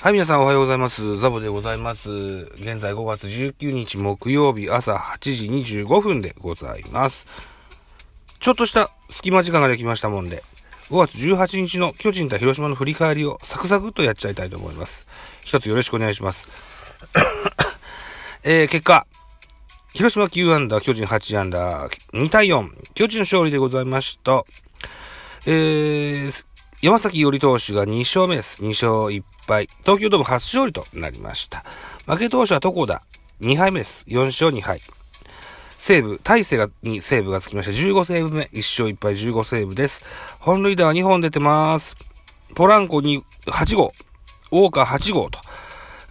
[0.00, 1.18] はい、皆さんおはようございます。
[1.18, 2.08] ザボでございます。
[2.54, 5.18] 現在5月19日木曜日朝8
[5.64, 7.26] 時25分でございます。
[8.38, 10.44] ちょっとした隙間時間ができましたもんで、
[10.90, 15.04] 5月18日の巨人対広島の振り返りをサクサクっとやっちゃいたいと思います。
[15.42, 16.48] 一つよろしくお願いします。
[18.44, 19.04] えー、結果、
[19.94, 24.44] 広島9アンダー、巨人8アンダー、2対4、巨人の勝利でございました。
[25.44, 26.47] えー、
[26.80, 28.62] 山崎伊織投手が2勝目です。
[28.62, 29.68] 2勝1敗。
[29.82, 31.64] 東京ドーム初勝利となりました。
[32.06, 33.02] 負け投手は床田、
[33.40, 34.04] 2敗目です。
[34.06, 34.80] 4勝2敗。
[35.76, 37.72] 西武、大勢が、にセーブがつきました。
[37.72, 40.04] 15セーブ目、1勝1敗15セーブです。
[40.38, 41.96] 本塁打は2本出てます。
[42.54, 43.92] ポランコに8号、
[44.52, 45.40] ウォーカー8号と、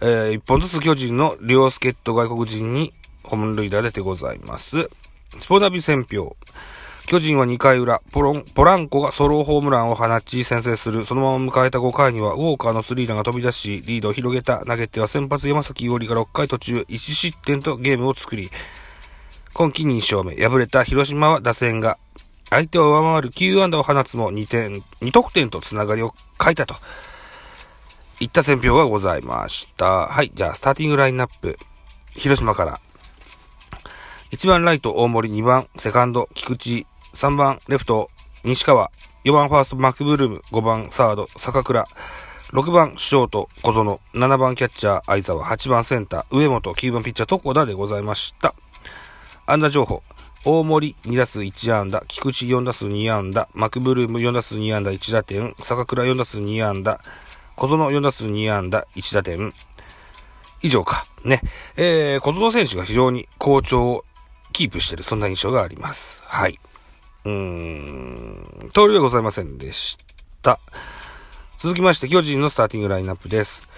[0.02, 2.92] えー、1本ずつ巨人の両助っ人外国人に
[3.24, 4.90] 本塁打出てございます。
[5.40, 6.36] スポナビ戦票。
[7.08, 11.06] 巨人は2回裏、ポロン、ポランコがソロホームランを放ち先制する。
[11.06, 14.58] そのまま迎えた5回には、ウォーカーのスリーランが飛び出し、リードを広げた。
[14.66, 18.50] 投げては先発山崎伊織が6回途中、1失点とゲームを作り、
[19.54, 20.36] 今季2勝目。
[20.36, 21.96] 敗れた広島は打線が、
[22.50, 26.74] 相手を上回る9安打を放つも2点、2得点とつながりを書いたと。
[28.20, 30.08] いった選評がございました。
[30.08, 30.30] はい。
[30.34, 31.58] じゃあ、スターティングラインナップ。
[32.10, 32.80] 広島から。
[34.30, 38.10] 1番ライト大森、2番セカンド菊池、3番レフト
[38.44, 38.90] 西川、
[39.24, 41.86] 4番ファーストマクブルーム、5番サード坂倉、
[42.52, 48.54] 6番ショート小園、7番キャッチャー相沢、8番センター上本、9番ピッチャー床田でございました。
[49.46, 50.02] 安打情報。
[50.44, 57.00] 大森2打数1安打、菊池4打数2安打、マクブルーム4打数2安打1打点、坂倉4打数2安打、
[57.56, 59.52] 小園4打数2安打1打点。
[60.62, 61.06] 以上か。
[61.24, 61.42] ね。
[61.76, 64.04] えー、小園選手が非常に好調を
[64.52, 66.22] キープしている、そんな印象があります。
[66.24, 66.58] はい。
[67.28, 67.34] うー
[68.68, 69.98] ん、通りはございませんでし
[70.40, 70.58] た。
[71.58, 73.68] 続きまして、巨人のスターティングラインナップです。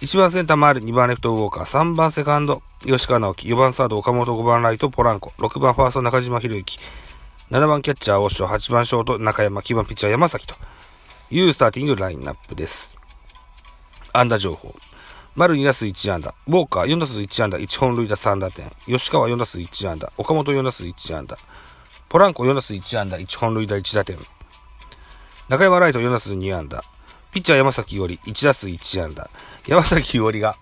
[0.00, 6.78] 1番センター丸、2番レフトウォーカー、3番セカンド、吉川直樹、4番サード岡本、5番ライトポランコ、6番ファースト中島博之、
[7.50, 10.56] 7番キャッチャー大城、8番ショート中山、9番ピッチャー山崎と
[11.30, 12.96] いうスターティングラインナップです。
[14.12, 14.74] 安打情報。
[15.36, 21.38] 丸2打数1安打、ウォーカー4打数1安打、1本塁打3打点、吉川4打数1安打、岡本4打数1安打、
[22.08, 24.18] ポランコ4打数1安打、1本塁打1打点、
[25.48, 26.82] 中山ライト4打数2安打、
[27.32, 29.28] ピッチャー山崎より1打数1安打、
[29.66, 30.56] 山崎よりが、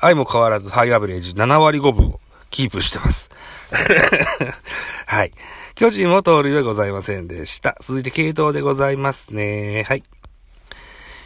[0.00, 3.30] 相も変わらずハイアベレージ7割5分をキープしてます。
[5.06, 5.32] はい。
[5.74, 7.76] 巨人も盗塁でございませんでした。
[7.80, 9.84] 続いて系統でございますね。
[9.86, 10.02] はい。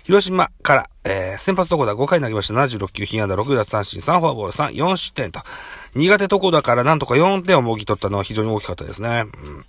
[0.04, 2.54] 広島から、えー、先発床田5回投げました。
[2.54, 5.40] 76球、被安打6奪三振、3フォアボール、3、4失点と。
[5.94, 9.24] 苦手床田からなんとか4点をもぎ取ったのは非常に大きかったですね。
[9.44, 9.64] うん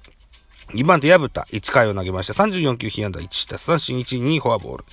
[0.69, 2.34] 2番手、矢田、1回を投げました。
[2.34, 4.85] 34球、被安打1、奪三振1、2フォアボール。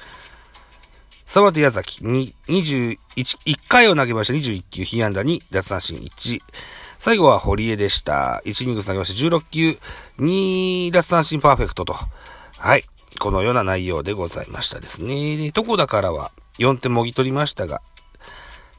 [1.25, 4.35] 沢手矢崎、2、21、1回を投げました。
[4.35, 6.41] 21球、被安打2、奪三振1。
[6.99, 8.43] 最後は堀江でした。
[8.45, 9.37] 1イニング投げました。
[9.37, 9.79] 16球、
[10.19, 11.97] 2奪三振パーフェクトと。
[12.59, 12.85] はい。
[13.23, 15.37] このような内容でございましたですね。
[15.37, 17.81] で、床田からは4点もぎ取りましたが、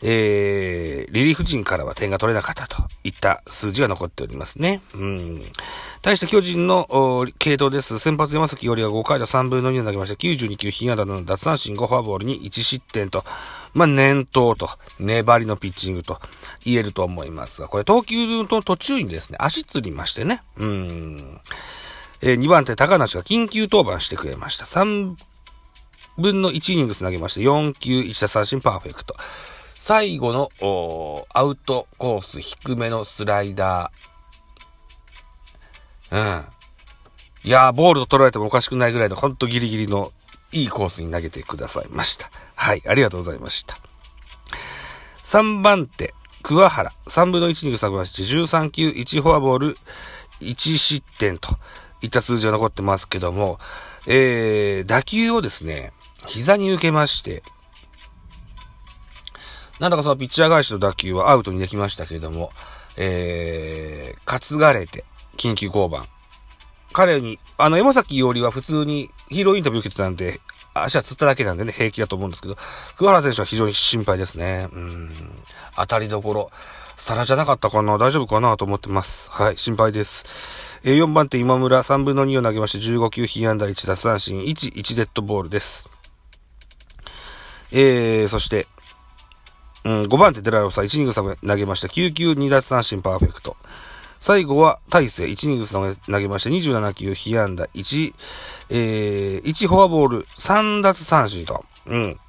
[0.02, 4.82] えー、リリーフ陣からは点が取れなかったといった数字が残っておりますね。
[4.96, 5.42] うん。
[6.02, 8.00] 対して巨人の系統です。
[8.00, 10.16] 先発山崎よりは5回と3分の2を投げました。
[10.16, 13.24] 92球、被安打の奪三振5フォアボールに1失点と、
[13.74, 16.20] まあ、念頭と、粘りのピッチングと
[16.66, 20.44] 言えると思いますが、これ投球の途中にですね、足つりましてね。
[20.58, 21.40] うん。
[22.26, 24.64] えー、2番手高梨が緊急登板してくれました。
[24.64, 25.16] 3
[26.18, 29.14] 分の1イニングス投げまして、4球1打三振パーフェクト。
[29.74, 36.18] 最後の、おアウトコース低めのスライダー。
[36.18, 36.46] うん。
[37.44, 40.14] いやー、ボールと取られてもおかしくないぐらいの、ほんとギリギリの
[40.54, 42.30] いいコースに投げてくださいました。
[42.56, 43.78] はい、ありがとうございました。
[45.26, 46.94] 3番手、桑原。
[47.08, 49.78] 3分の1イニングス投げまして、13球1フォアボール、
[50.40, 51.58] 1失点と
[52.04, 53.60] いった数字が残ってますけども、
[54.06, 55.94] えー、打球をですね、
[56.28, 57.42] 膝に受けまして、
[59.80, 62.52] なんだかそのピッチャー返しの打球はアウトにできましたけれども、
[62.98, 65.06] えー、担がれて、
[65.38, 66.06] 緊急降板。
[66.92, 70.42] 彼に、あの、山崎伊織は普通にヒーローインタビュー受けてたんで、
[70.74, 72.58] 足はつっただけなんでね、平気だと思うんですけど、
[72.98, 74.68] 桑原選手は非常に心配ですね。
[74.74, 75.12] うん。
[75.76, 76.52] 当たりどころ、
[76.98, 79.30] 皿じゃなかったかな大丈夫かなと思ってます。
[79.32, 80.26] はい、心配です。
[80.86, 85.88] え、4番手今村3分の2を投げまして15球被安打1奪三振1、1デッドボールです。
[87.72, 88.68] えー、そして、
[89.86, 91.88] うん、5番手デラロサ1イニング差投げました。
[91.88, 93.56] 9球2奪三振パーフェクト。
[94.20, 96.50] 最後は大勢1イニング差投げました。
[96.50, 98.14] 27球被安打1、
[98.70, 101.64] えー、1フォアボール3奪三振と。
[101.86, 102.20] うん。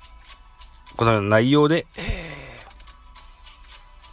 [0.96, 1.88] このような内容で、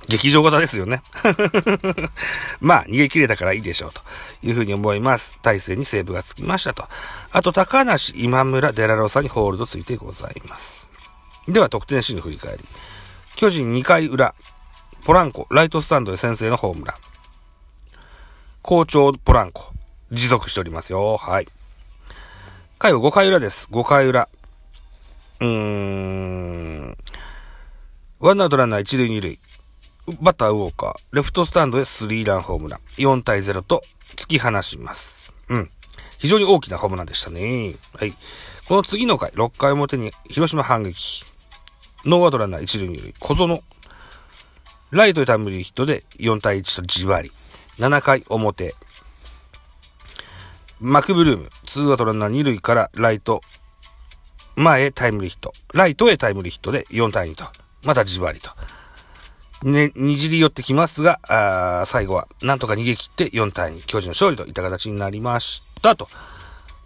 [0.08, 1.02] 劇場型ですよね。
[2.60, 4.02] まあ、逃げ切れたからいいでしょう、と
[4.44, 5.38] いうふうに思います。
[5.42, 6.88] 体勢にセーブがつきましたと。
[7.32, 10.88] あと、高梨、今村、デラローサにホールドついてございます。
[11.48, 12.66] では、得点シーンの振り返り。
[13.36, 14.34] 巨人2回裏、
[15.06, 16.96] ポランコ、ライトスタンドで先制のホームラン。
[18.62, 19.72] 好調ポランコ、
[20.12, 21.18] 持続しておりますよ。
[21.18, 21.48] はい。
[22.82, 23.68] 回は5回裏です。
[23.70, 24.28] 5回裏。
[25.40, 26.98] うーん。
[28.20, 29.40] ワンアウトランナー1塁2塁。
[30.08, 32.80] バッターウォーカー、レフトスタンドでスリーランホームラン。
[32.98, 33.84] 4対0と
[34.16, 35.32] 突き放します。
[35.48, 35.70] うん。
[36.18, 37.76] 非常に大きなホームランでしたね。
[37.94, 38.14] はい。
[38.68, 41.24] この次の回、6回表に広島反撃。
[42.06, 43.14] ノーアウトランナー1塁2塁。
[43.20, 43.64] 小園。
[44.90, 47.32] ライトでタイムリーヒットで4対1とじわり。
[47.78, 48.76] 7回表。
[50.80, 51.50] マクブルーム。
[51.66, 53.42] 2アウトランナー2塁からライト。
[54.56, 55.54] 前へタイムリーヒット。
[55.74, 57.46] ライトへタイムリーヒットで4対2と。
[57.84, 58.50] またじわりと。
[59.64, 66.10] ね、にじり寄ってきますが、あ最後は、なんとか逃げ切って4対2、巨人の勝利といった形になりました、と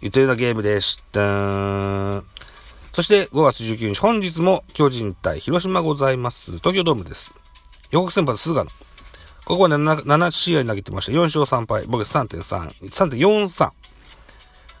[0.00, 2.22] 言ってたようなゲームでした。
[2.92, 6.52] そして5月19日、本日も巨人対広島ございます。
[6.58, 7.32] 東京ドームです。
[7.90, 8.66] 予告先発菅野。
[9.46, 11.12] ここは 7, 7試合投げてました。
[11.12, 13.70] 4勝3敗、僕3.3、3.43。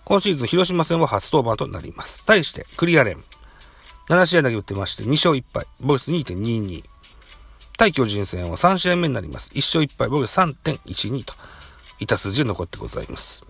[0.04, 2.24] 今シーズン広島戦は初登板となります。
[2.26, 3.24] 対して、クリアレン。
[4.08, 6.84] 7試合投げ打ってまして、2勝1敗、ボイス2.22。
[7.76, 9.50] 対巨人戦は3試合目になります。
[9.50, 11.34] 1勝1敗、防御3.12と
[12.00, 13.42] いた数字残ってございます。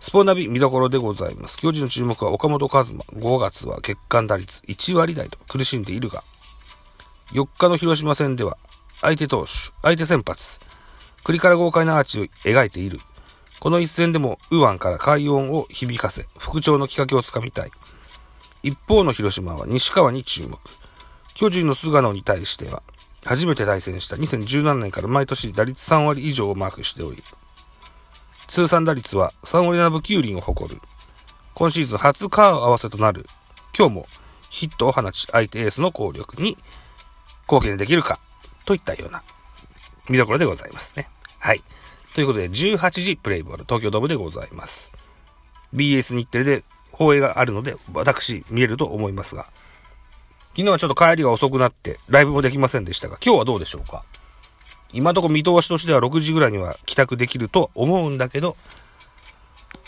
[0.00, 1.58] スポナビ見どころでございます。
[1.58, 2.98] 巨人の注目は岡本和真。
[2.98, 6.22] 5月は月間打率1割台と苦しんでいるが、
[7.32, 8.58] 4日の広島戦では
[9.00, 9.50] 相手投手、
[9.82, 10.60] 相手先発、
[11.24, 13.00] 栗から豪快なアーチを描いている。
[13.60, 17.70] この一戦でも右腕から快音を響かせ、復調のきっかけをつかみたい。
[18.62, 20.58] 一方の広島は西川に注目。
[21.34, 22.82] 巨人の菅野に対しては、
[23.24, 27.22] 初めて対戦した2017年から毎年打率3割以上をマークしており、
[28.48, 30.80] 通算打率は3割7分9厘を誇る。
[31.54, 33.26] 今シーズン初カー合わせとなる、
[33.76, 34.06] 今日も
[34.50, 36.58] ヒットを放ち、相手エースの効力に
[37.48, 38.18] 貢献できるか、
[38.64, 39.22] といったような
[40.08, 41.08] 見どころでございますね。
[41.38, 41.62] はい。
[42.14, 44.92] ということで、18時プレイボール東京ドームでございます。
[45.74, 49.46] BS 日テレで放映があるので、私見えると思いますが、
[50.56, 54.04] 昨日はちょっと帰りが遅くなって、ライブもできませんでしたが、今日はどうでしょうか？
[54.92, 58.56] 今のとこ見通しとしては6時ぐらいには帰宅できると思うんだけど、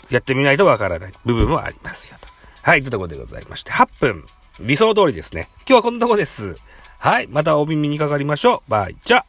[0.09, 2.27] やってみないとわからない部分もありますよと。
[2.63, 4.25] はい、というところでございまして、8分。
[4.59, 5.47] 理想通りですね。
[5.59, 6.55] 今日はこんなとこです。
[6.99, 8.71] はい、またお耳にかかりましょう。
[8.71, 9.23] バイチャ